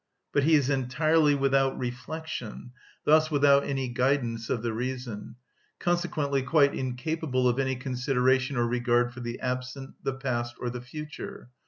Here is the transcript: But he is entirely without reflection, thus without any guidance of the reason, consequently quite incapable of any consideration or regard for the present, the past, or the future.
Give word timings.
But 0.33 0.45
he 0.45 0.55
is 0.55 0.67
entirely 0.71 1.35
without 1.35 1.77
reflection, 1.77 2.71
thus 3.03 3.29
without 3.29 3.65
any 3.65 3.87
guidance 3.87 4.49
of 4.49 4.63
the 4.63 4.73
reason, 4.73 5.35
consequently 5.77 6.41
quite 6.41 6.73
incapable 6.73 7.47
of 7.47 7.59
any 7.59 7.75
consideration 7.75 8.57
or 8.57 8.65
regard 8.67 9.13
for 9.13 9.19
the 9.19 9.37
present, 9.37 9.93
the 10.01 10.15
past, 10.15 10.55
or 10.59 10.71
the 10.71 10.81
future. 10.81 11.51